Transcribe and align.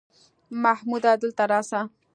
محموده 0.63 1.11
دلته 1.21 1.43
راسه! 1.51 1.81